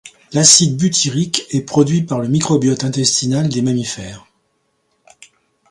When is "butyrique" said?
0.77-1.43